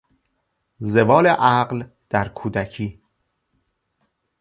[0.79, 3.01] زوال عقل در کودکی